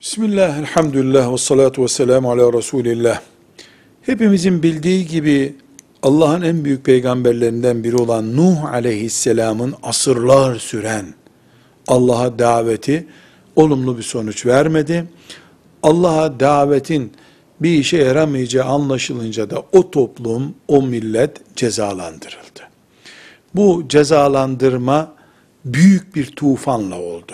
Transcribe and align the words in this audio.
Bismillah, 0.00 0.58
elhamdülillah 0.58 1.32
ve 1.32 1.38
salatu 1.38 1.82
ve 1.82 1.88
selamu 1.88 2.30
ala 2.30 2.52
Resulillah. 2.52 3.20
Hepimizin 4.02 4.62
bildiği 4.62 5.06
gibi 5.06 5.56
Allah'ın 6.02 6.42
en 6.42 6.64
büyük 6.64 6.84
peygamberlerinden 6.84 7.84
biri 7.84 7.96
olan 7.96 8.36
Nuh 8.36 8.64
aleyhisselamın 8.64 9.74
asırlar 9.82 10.56
süren 10.56 11.06
Allah'a 11.88 12.38
daveti 12.38 13.06
olumlu 13.56 13.98
bir 13.98 14.02
sonuç 14.02 14.46
vermedi. 14.46 15.04
Allah'a 15.82 16.40
davetin 16.40 17.12
bir 17.60 17.70
işe 17.70 17.96
yaramayacağı 17.96 18.64
anlaşılınca 18.64 19.50
da 19.50 19.62
o 19.72 19.90
toplum, 19.90 20.54
o 20.68 20.82
millet 20.82 21.56
cezalandırıldı. 21.56 22.60
Bu 23.54 23.84
cezalandırma 23.88 25.12
büyük 25.64 26.16
bir 26.16 26.26
tufanla 26.26 27.00
oldu. 27.00 27.32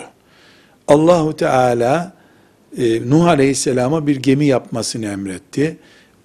Allahu 0.87 1.35
Teala 1.35 2.16
e, 2.77 3.09
Nuh 3.09 3.25
Aleyhisselam'a 3.25 4.07
bir 4.07 4.15
gemi 4.15 4.45
yapmasını 4.45 5.05
emretti. 5.05 5.77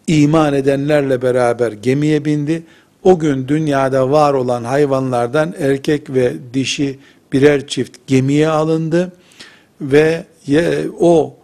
İman 0.06 0.55
edenlerle 0.55 1.23
beraber 1.23 1.73
gemiye 1.73 2.24
bindi. 2.24 2.62
O 3.02 3.18
gün 3.18 3.48
dünyada 3.48 4.10
var 4.10 4.34
olan 4.34 4.65
hayvanlardan 4.65 5.55
erkek 5.59 6.10
ve 6.10 6.32
dişi 6.55 6.98
birer 7.32 7.66
çift 7.66 8.06
gemiye 8.06 8.48
alındı 8.48 9.12
ve 9.80 10.24
o 11.01 11.37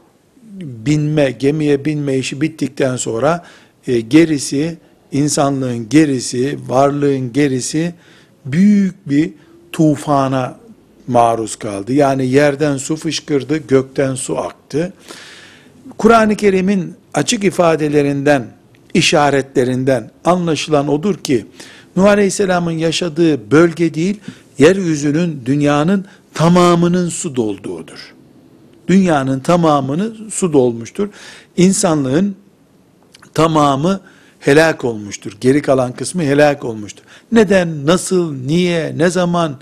binme, 0.60 1.30
gemiye 1.30 1.84
binme 1.84 2.18
işi 2.18 2.40
bittikten 2.40 2.96
sonra 2.96 3.44
e, 3.86 4.00
gerisi, 4.00 4.76
insanlığın 5.12 5.88
gerisi, 5.88 6.58
varlığın 6.68 7.32
gerisi 7.32 7.94
büyük 8.46 9.08
bir 9.08 9.30
tufana 9.72 10.56
maruz 11.08 11.56
kaldı. 11.56 11.92
Yani 11.92 12.26
yerden 12.26 12.76
su 12.76 12.96
fışkırdı, 12.96 13.56
gökten 13.56 14.14
su 14.14 14.38
aktı. 14.38 14.92
Kur'an-ı 15.98 16.36
Kerim'in 16.36 16.94
açık 17.14 17.44
ifadelerinden, 17.44 18.46
işaretlerinden 18.94 20.10
anlaşılan 20.24 20.88
odur 20.88 21.16
ki, 21.16 21.46
Nuh 21.96 22.04
Aleyhisselam'ın 22.04 22.72
yaşadığı 22.72 23.50
bölge 23.50 23.94
değil, 23.94 24.20
yeryüzünün, 24.58 25.42
dünyanın 25.46 26.04
tamamının 26.34 27.08
su 27.08 27.36
dolduğudur. 27.36 28.14
Dünyanın 28.88 29.40
tamamını 29.40 30.30
su 30.30 30.52
dolmuştur. 30.52 31.08
İnsanlığın 31.56 32.36
tamamı 33.34 34.00
helak 34.40 34.84
olmuştur. 34.84 35.32
Geri 35.40 35.62
kalan 35.62 35.92
kısmı 35.92 36.22
helak 36.22 36.64
olmuştur. 36.64 37.02
Neden, 37.32 37.86
nasıl, 37.86 38.34
niye, 38.34 38.98
ne 38.98 39.10
zaman 39.10 39.56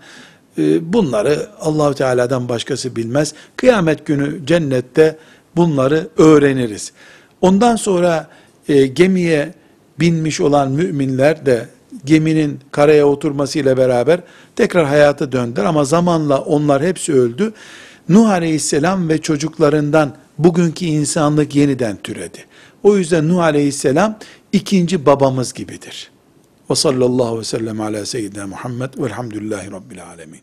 bunları 0.92 1.46
Allahu 1.60 1.94
Teala'dan 1.94 2.48
başkası 2.48 2.96
bilmez. 2.96 3.34
Kıyamet 3.56 4.06
günü 4.06 4.46
cennette 4.46 5.16
bunları 5.56 6.08
öğreniriz. 6.18 6.92
Ondan 7.40 7.76
sonra 7.76 8.28
e, 8.68 8.86
gemiye 8.86 9.54
binmiş 10.00 10.40
olan 10.40 10.72
müminler 10.72 11.46
de 11.46 11.68
geminin 12.04 12.60
karaya 12.70 13.06
oturmasıyla 13.06 13.76
beraber 13.76 14.20
tekrar 14.56 14.86
hayata 14.86 15.32
döndüler 15.32 15.64
ama 15.64 15.84
zamanla 15.84 16.38
onlar 16.40 16.82
hepsi 16.82 17.12
öldü. 17.12 17.52
Nuh 18.08 18.28
Aleyhisselam 18.28 19.08
ve 19.08 19.18
çocuklarından 19.18 20.14
bugünkü 20.38 20.84
insanlık 20.84 21.54
yeniden 21.54 21.96
türedi. 21.96 22.44
O 22.82 22.96
yüzden 22.96 23.28
Nuh 23.28 23.38
Aleyhisselam 23.38 24.18
ikinci 24.52 25.06
babamız 25.06 25.52
gibidir. 25.52 26.10
Ve 26.70 26.74
sallallahu 26.74 27.24
aleyhi 27.26 27.38
ve 27.40 27.44
sellem 27.44 27.80
ala 27.80 28.06
seyyidina 28.06 28.46
Muhammed 28.46 28.98
velhamdülillahi 28.98 29.72
rabbil 29.72 30.06
alemin. 30.06 30.40